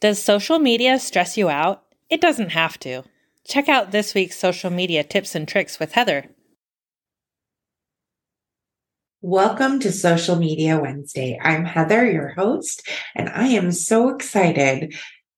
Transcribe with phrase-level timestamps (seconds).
[0.00, 1.82] Does social media stress you out?
[2.08, 3.02] It doesn't have to.
[3.44, 6.26] Check out this week's social media tips and tricks with Heather.
[9.20, 11.36] Welcome to Social Media Wednesday.
[11.42, 14.94] I'm Heather, your host, and I am so excited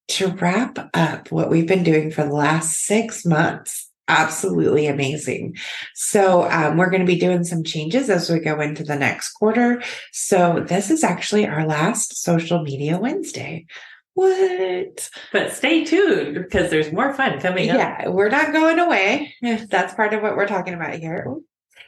[0.08, 5.56] to wrap up what we've been doing for the last six months absolutely amazing.
[5.94, 9.30] So, um, we're going to be doing some changes as we go into the next
[9.34, 9.80] quarter.
[10.10, 13.66] So, this is actually our last social media Wednesday.
[14.14, 15.10] What?
[15.32, 17.78] But stay tuned because there's more fun coming yeah, up.
[17.78, 19.34] Yeah, we're not going away.
[19.42, 21.36] That's part of what we're talking about here.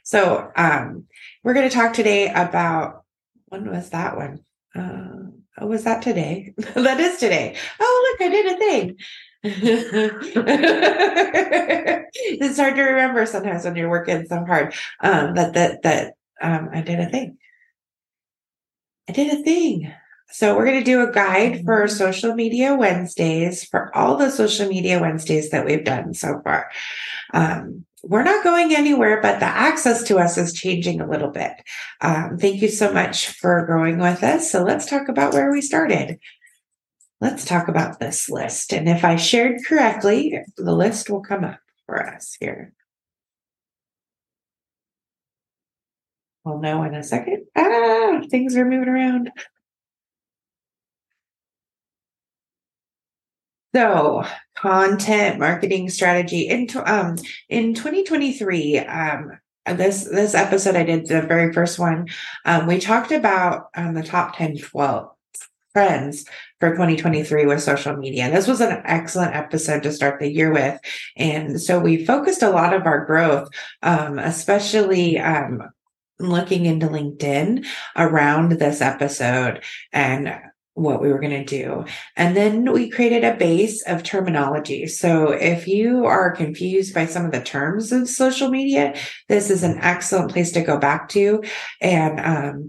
[0.05, 1.05] So, um,
[1.45, 3.05] we're going to talk today about
[3.47, 4.45] when was that one?
[4.75, 6.55] Uh, oh, was that today?
[6.75, 7.57] that is today.
[7.81, 8.97] Oh, look, I did a thing.
[12.45, 14.73] it's hard to remember sometimes when you're working so hard.
[15.01, 17.39] Um, that that that um, I did a thing.
[19.09, 19.93] I did a thing.
[20.33, 24.67] So we're going to do a guide for social media Wednesdays for all the social
[24.67, 26.71] media Wednesdays that we've done so far.
[27.35, 31.53] Um, we're not going anywhere, but the access to us is changing a little bit.
[32.01, 34.51] Um, thank you so much for growing with us.
[34.51, 36.19] So let's talk about where we started.
[37.21, 38.73] Let's talk about this list.
[38.73, 42.73] And if I shared correctly, the list will come up for us here.
[46.45, 47.45] We'll know in a second.
[47.55, 49.31] Ah, things are moving around.
[53.75, 54.25] So,
[54.57, 57.17] content marketing strategy in um
[57.49, 59.33] in 2023 um
[59.67, 62.09] this this episode I did the very first one
[62.45, 65.11] um we talked about um the top 10 12
[65.75, 66.27] trends
[66.61, 68.31] for 2023 with social media.
[68.31, 70.79] This was an excellent episode to start the year with.
[71.17, 73.49] And so we focused a lot of our growth,
[73.83, 75.63] um, especially um,
[76.19, 80.35] looking into LinkedIn around this episode and
[80.75, 81.85] what we were going to do.
[82.17, 84.87] And then we created a base of terminology.
[84.87, 88.95] So if you are confused by some of the terms of social media,
[89.29, 91.43] this is an excellent place to go back to.
[91.81, 92.69] And, um,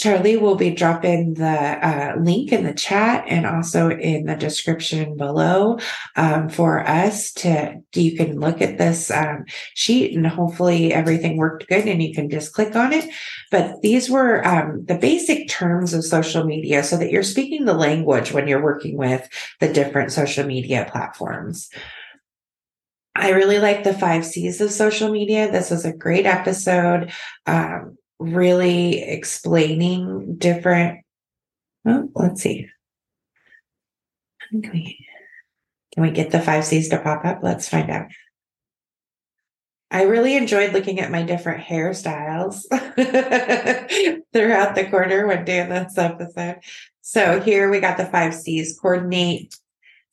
[0.00, 5.14] Charlie will be dropping the uh, link in the chat and also in the description
[5.14, 5.78] below
[6.16, 9.44] um, for us to, you can look at this um,
[9.74, 13.10] sheet and hopefully everything worked good and you can just click on it.
[13.50, 17.74] But these were um, the basic terms of social media so that you're speaking the
[17.74, 19.28] language when you're working with
[19.60, 21.68] the different social media platforms.
[23.14, 25.52] I really like the five C's of social media.
[25.52, 27.12] This was a great episode.
[27.44, 31.00] Um, really explaining different.
[31.86, 32.68] Oh, let's see.
[34.50, 35.06] Can we,
[35.94, 37.40] can we get the five C's to pop up?
[37.42, 38.08] Let's find out.
[39.90, 42.62] I really enjoyed looking at my different hairstyles
[44.32, 46.58] throughout the quarter when doing this episode.
[47.00, 49.56] So here we got the five C's coordinate,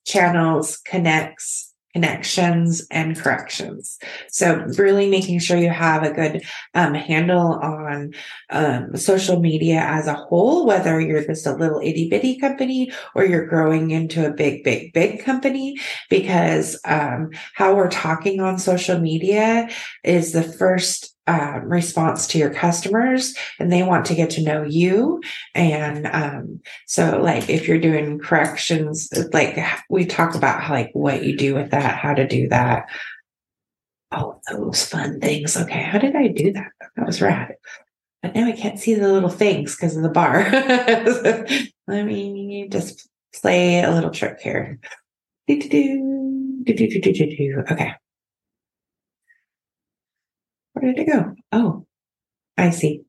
[0.05, 1.66] channels, connects,
[1.97, 3.97] connections and corrections.
[4.29, 6.43] So really making sure you have a good
[6.75, 8.13] um, handle on
[8.51, 13.25] um, social media as a whole, whether you're just a little itty bitty company or
[13.25, 18.99] you're growing into a big, big, big company, because um, how we're talking on social
[18.99, 19.67] media
[20.03, 24.63] is the first um, response to your customers and they want to get to know
[24.63, 25.21] you.
[25.53, 29.57] And um, so, like, if you're doing corrections, like
[29.89, 32.89] we talk about how, like what you do with that, how to do that.
[34.11, 35.57] Oh, those fun things.
[35.57, 36.71] Okay, how did I do that?
[36.95, 37.55] That was rad.
[38.23, 40.49] But now I can't see the little things because of the bar.
[41.87, 44.79] Let me just play a little trick here.
[45.47, 47.93] do do do do do do do Okay.
[50.87, 51.35] Where did it go?
[51.51, 51.85] Oh,
[52.57, 53.01] I see.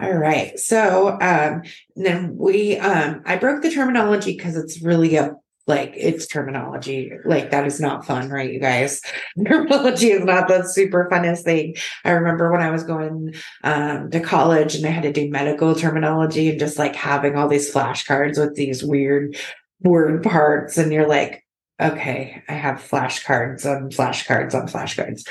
[0.00, 0.58] All right.
[0.58, 1.62] So um,
[1.94, 5.36] then we um, I broke the terminology because it's really a
[5.68, 7.12] like it's terminology.
[7.24, 9.00] Like that is not fun, right, you guys?
[9.46, 11.76] Terminology is not the super funnest thing.
[12.04, 13.32] I remember when I was going
[13.62, 17.46] um, to college and I had to do medical terminology and just like having all
[17.46, 19.36] these flashcards with these weird
[19.82, 21.46] word parts, and you're like,
[21.80, 25.22] okay, I have flashcards on flashcards on flashcards.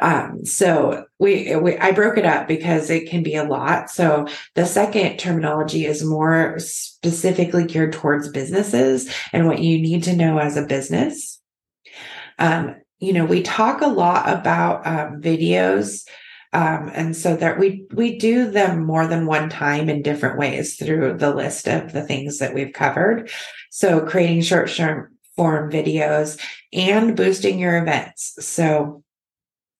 [0.00, 3.90] Um, so we, we, I broke it up because it can be a lot.
[3.90, 10.16] So the second terminology is more specifically geared towards businesses and what you need to
[10.16, 11.40] know as a business.
[12.38, 16.06] Um, you know, we talk a lot about um, videos.
[16.52, 20.76] Um, and so that we we do them more than one time in different ways
[20.76, 23.28] through the list of the things that we've covered.
[23.70, 24.70] So creating short
[25.36, 26.40] form videos
[26.72, 28.36] and boosting your events.
[28.38, 29.03] So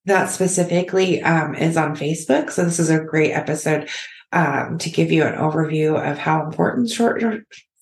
[0.07, 2.51] that specifically um, is on Facebook.
[2.51, 3.89] So this is a great episode
[4.33, 7.23] um, to give you an overview of how important short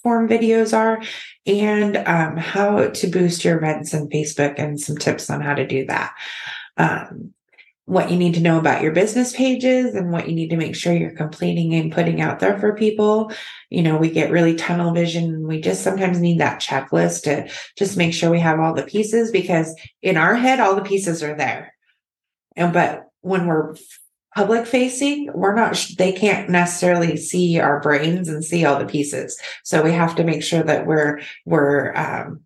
[0.02, 1.00] form videos are
[1.46, 5.66] and um, how to boost your events in Facebook and some tips on how to
[5.66, 6.12] do that.
[6.76, 7.32] Um,
[7.84, 10.76] what you need to know about your business pages and what you need to make
[10.76, 13.32] sure you're completing and putting out there for people.
[13.70, 15.46] You know, we get really tunnel vision.
[15.48, 19.32] We just sometimes need that checklist to just make sure we have all the pieces
[19.32, 21.74] because in our head, all the pieces are there.
[22.56, 23.74] And, but when we're
[24.34, 29.38] public facing, we're not, they can't necessarily see our brains and see all the pieces.
[29.64, 32.40] So we have to make sure that we're, we're, um,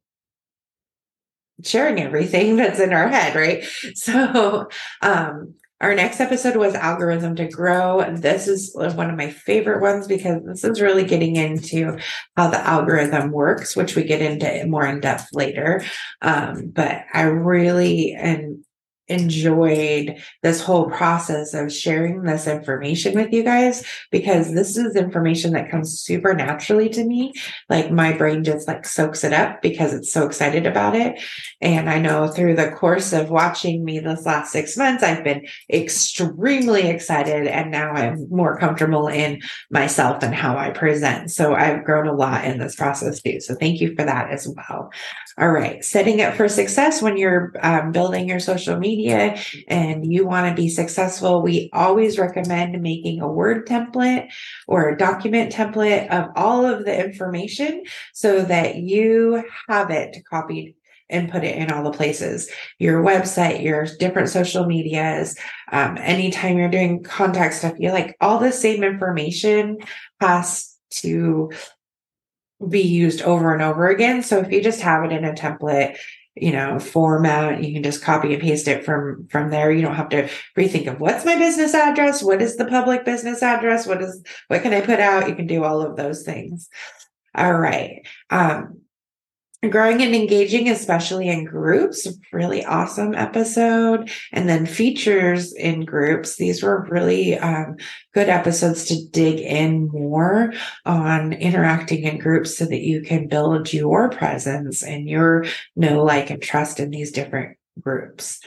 [1.65, 3.65] sharing everything that's in our head, right?
[3.95, 4.69] So,
[5.03, 8.03] um, our next episode was algorithm to grow.
[8.17, 11.99] This is one of my favorite ones because this is really getting into
[12.35, 15.85] how the algorithm works, which we get into more in depth later.
[16.23, 18.65] Um, but I really and
[19.09, 25.53] enjoyed this whole process of sharing this information with you guys because this is information
[25.53, 27.33] that comes super naturally to me.
[27.69, 31.21] Like my brain just like soaks it up because it's so excited about it.
[31.61, 35.47] And I know through the course of watching me this last six months, I've been
[35.73, 41.31] extremely excited and now I'm more comfortable in myself and how I present.
[41.31, 43.41] So I've grown a lot in this process too.
[43.41, 44.91] So thank you for that as well.
[45.39, 45.85] All right.
[45.85, 50.49] Setting up for success when you're um, building your social media media and you want
[50.49, 54.29] to be successful, we always recommend making a Word template
[54.67, 60.75] or a document template of all of the information so that you have it copied
[61.09, 62.51] and put it in all the places.
[62.79, 65.37] Your website your different social medias
[65.71, 69.79] um, anytime you're doing contact stuff you like all the same information
[70.21, 71.51] has to
[72.69, 74.23] be used over and over again.
[74.23, 75.99] So if you just have it in a template
[76.37, 79.73] you know format you can just copy and paste it from from there.
[79.73, 83.43] You don't have to rethink of what's my business address what is the public business
[83.43, 85.29] address what is what can i put out?
[85.29, 86.69] You can do all of those things.
[87.35, 88.81] All right um
[89.71, 94.11] growing and engaging, especially in groups, really awesome episode.
[94.33, 96.37] And then features in groups.
[96.37, 97.77] These were really um,
[98.15, 100.53] good episodes to dig in more
[100.85, 106.31] on interacting in groups so that you can build your presence and your know, like,
[106.31, 108.41] and trust in these different groups.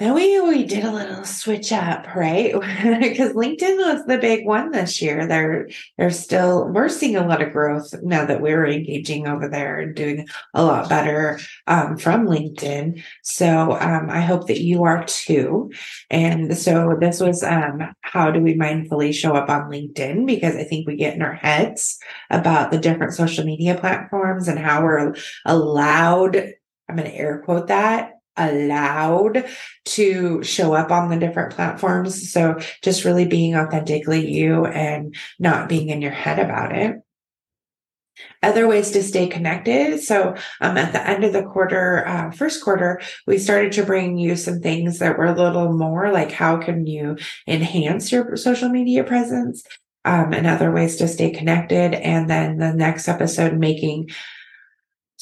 [0.00, 2.54] Then we we did a little switch up, right?
[3.00, 5.26] because LinkedIn was the big one this year.
[5.26, 5.68] They're
[5.98, 9.94] they're still we're seeing a lot of growth now that we're engaging over there and
[9.94, 13.04] doing a lot better um, from LinkedIn.
[13.22, 15.70] So um, I hope that you are too.
[16.08, 20.26] And so this was um, how do we mindfully show up on LinkedIn?
[20.26, 21.98] Because I think we get in our heads
[22.30, 25.14] about the different social media platforms and how we're
[25.44, 26.36] allowed.
[26.88, 29.44] I'm going to air quote that allowed
[29.86, 32.32] to show up on the different platforms.
[32.32, 36.96] So just really being authentically you and not being in your head about it.
[38.42, 40.00] Other ways to stay connected.
[40.00, 44.18] So, um, at the end of the quarter, uh, first quarter, we started to bring
[44.18, 47.16] you some things that were a little more like how can you
[47.46, 49.62] enhance your social media presence,
[50.04, 51.94] um, and other ways to stay connected.
[51.94, 54.10] And then the next episode, making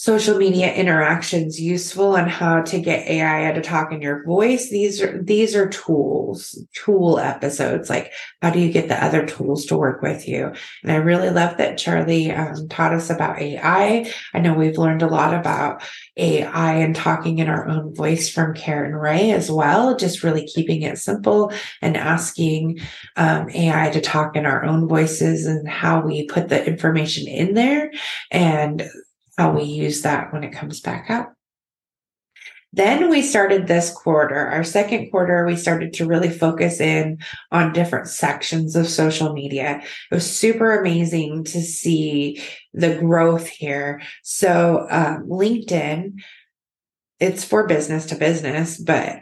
[0.00, 4.71] social media interactions useful and how to get AI to talk in your voice.
[4.71, 7.91] These are these are tools, tool episodes.
[7.91, 10.53] Like how do you get the other tools to work with you?
[10.85, 14.09] And I really love that Charlie um, taught us about AI.
[14.33, 15.83] I know we've learned a lot about
[16.17, 19.97] AI and talking in our own voice from Karen Ray as well.
[19.97, 21.52] Just really keeping it simple
[21.83, 22.78] and asking
[23.17, 27.55] um, AI to talk in our own voices and how we put the information in
[27.55, 27.90] there
[28.31, 28.88] and
[29.38, 31.33] how we use that when it comes back up.
[32.75, 37.18] Then we started this quarter, our second quarter, we started to really focus in
[37.50, 39.80] on different sections of social media.
[40.11, 42.42] It was super amazing to see
[42.75, 44.02] the growth here.
[44.23, 46.18] So, um, LinkedIn,
[47.21, 49.21] it's for business to business, but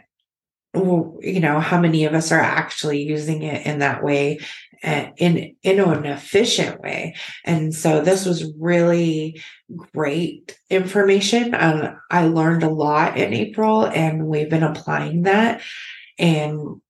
[1.21, 4.39] you know how many of us are actually using it in that way
[4.83, 7.15] in in an efficient way.
[7.43, 9.41] And so this was really
[9.93, 11.53] great information.
[11.55, 15.61] Um, i learned a lot in april and we've been applying that
[16.17, 16.81] and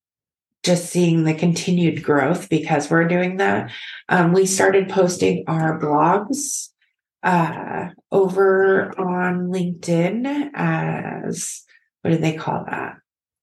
[0.63, 3.72] just seeing the continued growth because we're doing that.
[4.10, 6.70] Um, we started posting our blogs
[7.24, 11.63] uh, over on linkedin as
[12.01, 12.98] what do they call that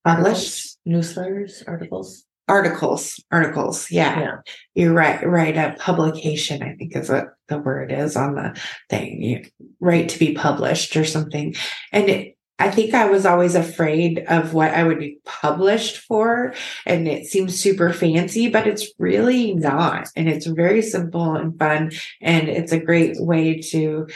[0.05, 4.21] published newsletters articles articles articles yeah.
[4.21, 4.37] yeah
[4.75, 9.23] you write write a publication i think is what the word is on the thing
[9.23, 9.45] you
[9.81, 11.55] write to be published or something
[11.93, 16.55] and it I think I was always afraid of what I would be published for.
[16.87, 20.09] And it seems super fancy, but it's really not.
[20.15, 21.91] And it's very simple and fun.
[22.21, 24.07] And it's a great way to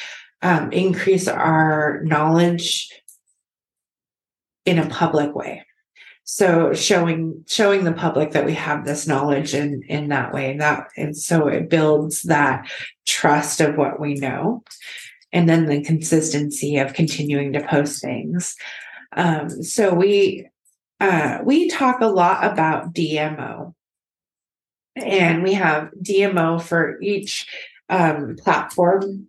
[0.41, 2.89] um, increase our knowledge
[4.65, 5.65] in a public way.
[6.31, 10.61] So showing showing the public that we have this knowledge in in that way, and
[10.61, 12.71] that and so it builds that
[13.07, 14.63] trust of what we know
[15.33, 18.57] and then the consistency of continuing to post things.
[19.17, 20.47] Um, so we
[21.01, 23.73] uh, we talk a lot about DMO,
[24.97, 27.47] and we have DMO for each
[27.89, 29.29] um, platform.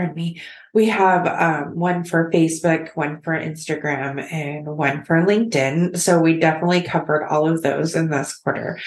[0.00, 0.40] Pardon me.
[0.72, 5.98] We have um, one for Facebook, one for Instagram, and one for LinkedIn.
[5.98, 8.80] So we definitely covered all of those in this quarter.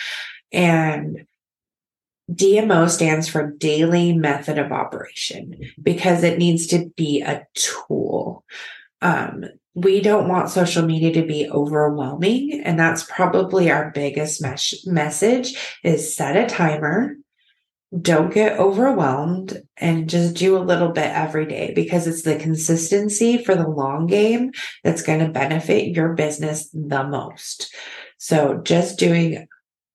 [0.51, 1.27] And
[2.32, 8.43] DMO stands for daily method of operation because it needs to be a tool.
[9.03, 12.60] Um, we don't want social media to be overwhelming.
[12.65, 17.17] And that's probably our biggest mes- message is set a timer.
[18.01, 23.43] Don't get overwhelmed and just do a little bit every day because it's the consistency
[23.43, 24.51] for the long game
[24.83, 27.73] that's going to benefit your business the most.
[28.17, 29.47] So just doing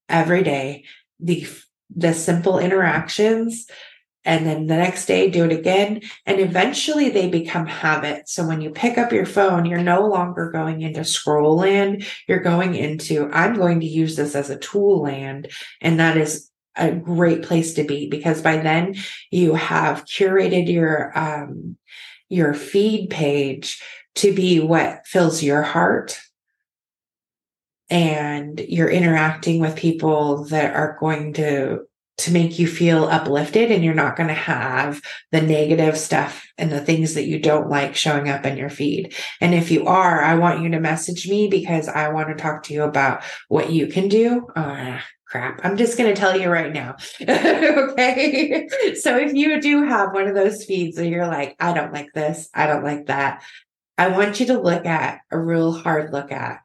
[0.08, 0.84] every day
[1.20, 1.46] the
[1.94, 3.66] the simple interactions
[4.24, 8.60] and then the next day do it again and eventually they become habits so when
[8.60, 13.30] you pick up your phone you're no longer going into scroll land you're going into
[13.32, 15.48] i'm going to use this as a tool land
[15.80, 18.94] and that is a great place to be because by then
[19.30, 21.76] you have curated your um
[22.28, 23.82] your feed page
[24.14, 26.18] to be what fills your heart
[27.90, 31.80] and you're interacting with people that are going to
[32.18, 36.70] to make you feel uplifted and you're not going to have the negative stuff and
[36.70, 39.14] the things that you don't like showing up in your feed.
[39.40, 42.64] And if you are, I want you to message me because I want to talk
[42.64, 44.48] to you about what you can do.
[44.56, 45.60] Uh, crap.
[45.64, 46.96] I'm just going to tell you right now.
[47.20, 48.68] okay.
[49.00, 52.12] So if you do have one of those feeds and you're like, I don't like
[52.14, 53.42] this, I don't like that,
[53.96, 56.60] I want you to look at a real hard look at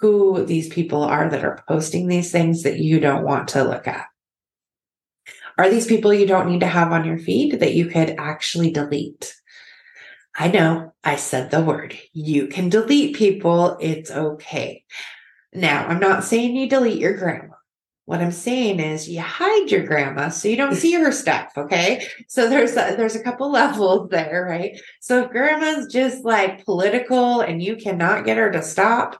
[0.00, 3.86] who these people are that are posting these things that you don't want to look
[3.86, 4.06] at.
[5.58, 8.70] Are these people you don't need to have on your feed that you could actually
[8.70, 9.34] delete?
[10.36, 11.96] I know I said the word.
[12.12, 13.76] You can delete people.
[13.80, 14.84] It's okay.
[15.52, 17.54] Now, I'm not saying you delete your grandma.
[18.12, 21.50] What I'm saying is you hide your grandma so you don't see her stuff.
[21.56, 22.06] Okay.
[22.28, 24.78] So there's a, there's a couple levels there, right?
[25.00, 29.18] So if grandma's just like political and you cannot get her to stop,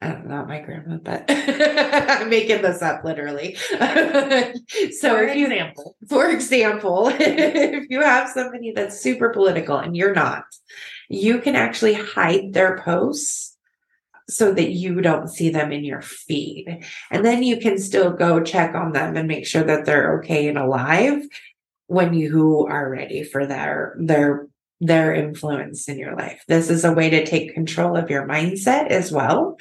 [0.00, 3.56] uh, I don't my grandma, but I'm making this up literally.
[3.76, 10.14] so for you, example, for example, if you have somebody that's super political and you're
[10.14, 10.44] not,
[11.10, 13.49] you can actually hide their posts
[14.30, 16.84] so that you don't see them in your feed.
[17.10, 20.48] And then you can still go check on them and make sure that they're okay
[20.48, 21.22] and alive
[21.86, 24.46] when you are ready for their their
[24.80, 26.42] their influence in your life.
[26.48, 29.58] This is a way to take control of your mindset as well.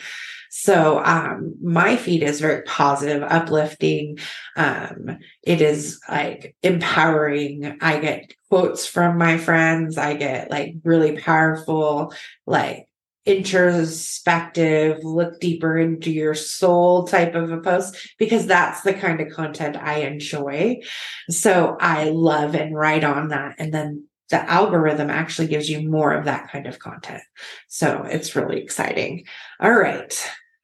[0.50, 4.18] So um, my feed is very positive, uplifting.
[4.56, 7.78] Um, it is like empowering.
[7.82, 9.98] I get quotes from my friends.
[9.98, 12.14] I get like really powerful,
[12.48, 12.89] like
[13.26, 19.32] introspective, look deeper into your soul type of a post because that's the kind of
[19.32, 20.82] content I enjoy.
[21.30, 23.56] So I love and write on that.
[23.60, 27.24] And then the algorithm actually gives you more of that kind of content.
[27.68, 29.26] So it's really exciting.
[29.60, 30.14] All right.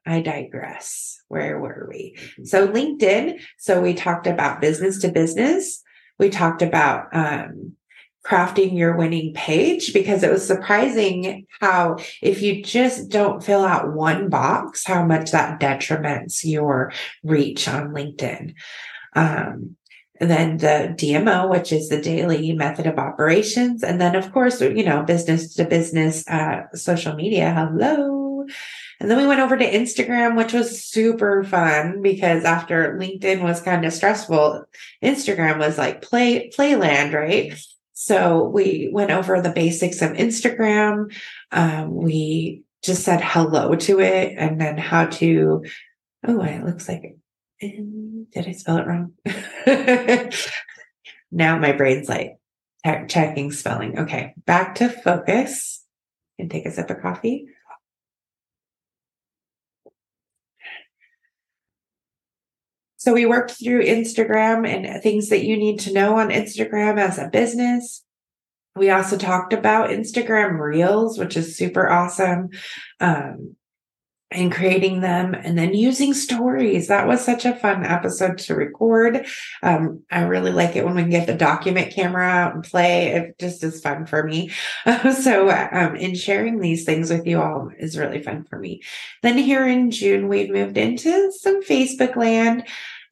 [0.06, 1.20] I digress.
[1.28, 2.18] Where were we?
[2.44, 3.40] So LinkedIn.
[3.58, 5.82] So we talked about business to business.
[6.20, 7.74] We talked about um,
[8.26, 13.94] crafting your winning page because it was surprising how if you just don't fill out
[13.94, 16.92] one box, how much that detriments your
[17.24, 18.56] reach on LinkedIn.
[19.16, 19.76] Um,
[20.20, 23.84] and then the DMO, which is the daily method of operations.
[23.84, 27.54] And then, of course, you know, business to business, uh, social media.
[27.54, 28.46] Hello.
[29.00, 33.62] And then we went over to Instagram, which was super fun because after LinkedIn was
[33.62, 34.66] kind of stressful,
[35.04, 37.54] Instagram was like play, playland, right?
[37.96, 41.16] So we went over the basics of Instagram.
[41.52, 45.64] Um, we just said hello to it and then how to,
[46.28, 47.16] oh, it looks like
[47.62, 49.14] did I spell it wrong?
[51.32, 52.38] now my brain's like
[53.08, 54.00] checking spelling.
[54.00, 55.84] Okay, back to focus
[56.38, 57.48] and take a sip of coffee.
[63.06, 67.20] So we worked through Instagram and things that you need to know on Instagram as
[67.20, 68.04] a business.
[68.76, 72.50] we also talked about Instagram Reels, which is super awesome.
[73.00, 73.58] Um,
[74.32, 76.88] and creating them and then using stories.
[76.88, 79.28] That was such a fun episode to record.
[79.62, 83.10] Um, I really like it when we can get the document camera out and play.
[83.10, 84.50] It just is fun for me.
[85.22, 88.82] so, um, in sharing these things with you all is really fun for me.
[89.22, 92.64] Then here in June, we've moved into some Facebook land.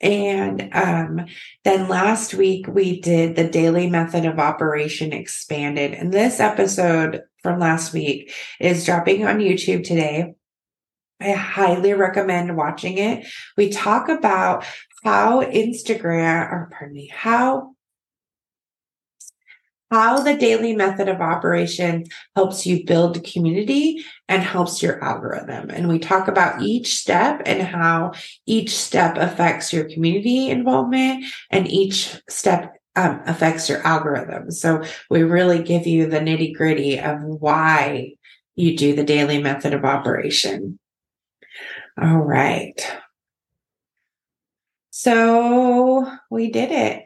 [0.04, 1.26] And um,
[1.64, 5.94] then last week we did the daily method of operation expanded.
[5.94, 10.36] And this episode from last week is dropping on YouTube today.
[11.22, 13.26] I highly recommend watching it.
[13.56, 14.66] We talk about
[15.06, 17.73] how Instagram, or pardon me, how
[19.92, 25.70] how the daily method of operation helps you build community and helps your algorithm.
[25.70, 28.14] And we talk about each step and how
[28.46, 34.52] each step affects your community involvement and each step um, affects your algorithm.
[34.52, 38.14] So we really give you the nitty gritty of why
[38.56, 40.80] you do the daily method of operation.
[42.02, 42.80] All right.
[44.92, 47.04] So we did it.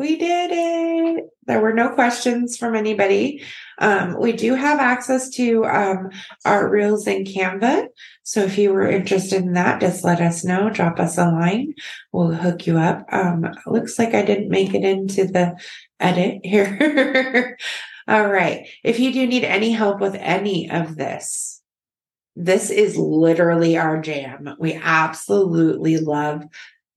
[0.00, 1.24] We did it.
[1.44, 3.44] There were no questions from anybody.
[3.76, 6.08] Um, we do have access to um,
[6.46, 7.88] our reels in Canva.
[8.22, 10.70] So if you were interested in that, just let us know.
[10.70, 11.74] Drop us a line.
[12.12, 13.04] We'll hook you up.
[13.12, 15.60] Um, looks like I didn't make it into the
[16.00, 17.58] edit here.
[18.08, 18.70] All right.
[18.82, 21.60] If you do need any help with any of this,
[22.36, 24.48] this is literally our jam.
[24.58, 26.44] We absolutely love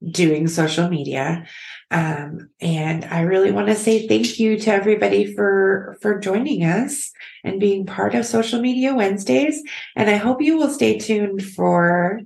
[0.09, 1.45] doing social media.
[1.91, 7.11] Um, and I really want to say thank you to everybody for for joining us
[7.43, 9.61] and being part of Social Media Wednesdays.
[9.95, 12.21] And I hope you will stay tuned for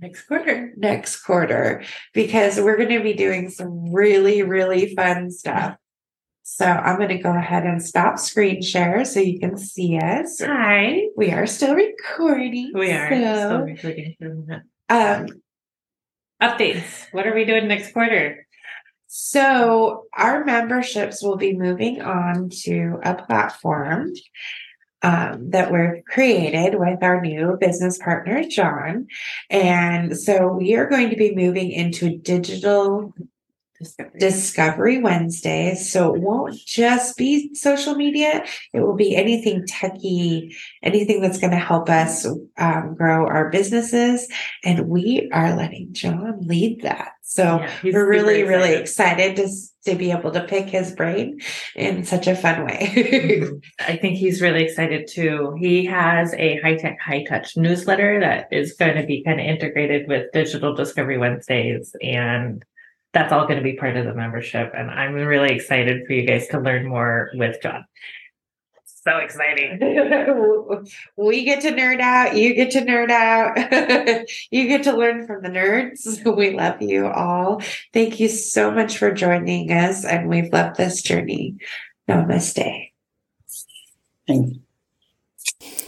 [0.00, 0.72] next quarter.
[0.76, 5.76] Next quarter, because we're going to be doing some really, really fun stuff.
[6.42, 10.40] So I'm going to go ahead and stop screen share so you can see us.
[10.40, 11.08] Hi.
[11.16, 12.70] We are still recording.
[12.72, 14.16] We are so, still recording.
[14.88, 15.26] Um,
[16.42, 17.06] Updates.
[17.12, 18.46] What are we doing next quarter?
[19.06, 24.12] So our memberships will be moving on to a platform
[25.02, 29.06] um, that we're created with our new business partner, John.
[29.48, 33.14] And so we are going to be moving into digital
[33.78, 34.18] Discovery.
[34.18, 35.90] Discovery Wednesdays.
[35.90, 38.44] So it won't just be social media.
[38.72, 44.28] It will be anything techie, anything that's going to help us um, grow our businesses.
[44.64, 47.12] And we are letting John lead that.
[47.22, 48.48] So yeah, we're really, excited.
[48.48, 49.48] really excited to,
[49.90, 51.40] to be able to pick his brain
[51.74, 52.92] in such a fun way.
[52.94, 53.56] mm-hmm.
[53.80, 55.54] I think he's really excited too.
[55.58, 59.46] He has a high tech, high touch newsletter that is going to be kind of
[59.46, 62.64] integrated with Digital Discovery Wednesdays and
[63.16, 64.72] that's all going to be part of the membership.
[64.76, 67.86] And I'm really excited for you guys to learn more with John.
[68.84, 69.78] So exciting.
[71.16, 72.36] we get to nerd out.
[72.36, 73.56] You get to nerd out.
[74.50, 76.36] you get to learn from the nerds.
[76.36, 77.62] We love you all.
[77.94, 80.04] Thank you so much for joining us.
[80.04, 81.56] And we've loved this journey.
[82.06, 82.90] Namaste.
[84.26, 84.56] Thank
[85.60, 85.82] you.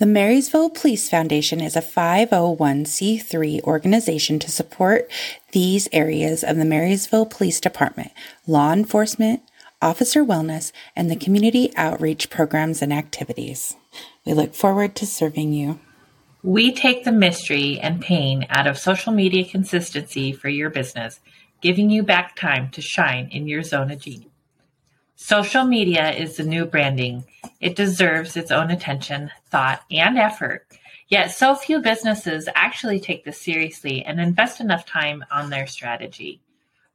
[0.00, 5.10] The Marysville Police Foundation is a 501c3 organization to support
[5.52, 8.10] these areas of the Marysville Police Department,
[8.46, 9.42] law enforcement,
[9.82, 13.76] officer wellness, and the community outreach programs and activities.
[14.24, 15.78] We look forward to serving you.
[16.42, 21.20] We take the mystery and pain out of social media consistency for your business,
[21.60, 24.29] giving you back time to shine in your zone of genius.
[25.22, 27.24] Social media is the new branding.
[27.60, 30.66] It deserves its own attention, thought, and effort.
[31.08, 36.40] Yet so few businesses actually take this seriously and invest enough time on their strategy.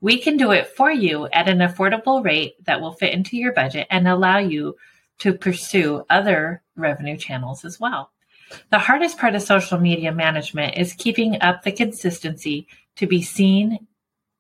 [0.02, 3.54] We can do it for you at an affordable rate that will fit into your
[3.54, 4.76] budget and allow you
[5.20, 8.10] to pursue other revenue channels as well.
[8.72, 13.86] The hardest part of social media management is keeping up the consistency to be seen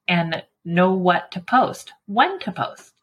[0.07, 2.94] and know what to post, when to post.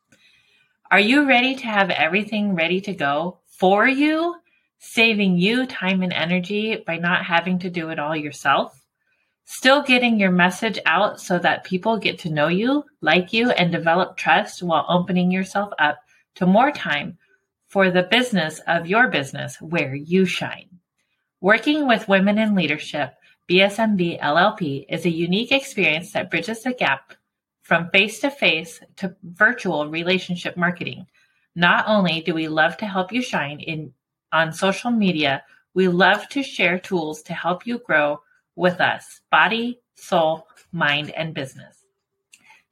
[0.92, 4.36] Are you ready to have everything ready to go for you,
[4.78, 8.78] saving you time and energy by not having to do it all yourself?
[9.46, 13.72] Still getting your message out so that people get to know you, like you, and
[13.72, 15.96] develop trust while opening yourself up
[16.34, 17.16] to more time
[17.68, 20.68] for the business of your business where you shine.
[21.40, 23.14] Working with women in leadership,
[23.48, 27.14] BSMB LLP is a unique experience that bridges the gap
[27.62, 31.06] from face-to-face to virtual relationship marketing.
[31.54, 33.92] Not only do we love to help you shine in
[34.32, 35.42] on social media,
[35.74, 38.20] we love to share tools to help you grow
[38.56, 41.84] with us, body, soul, mind, and business.